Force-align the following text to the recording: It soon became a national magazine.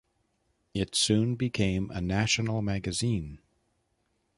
It 0.73 0.95
soon 0.95 1.35
became 1.35 1.91
a 1.91 2.01
national 2.01 2.63
magazine. 2.63 3.37